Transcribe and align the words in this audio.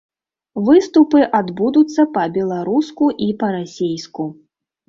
Выступы 0.69 1.19
адбудуцца 1.39 2.07
па-беларуску 2.17 3.11
і 3.27 3.29
па-расейску. 3.45 4.27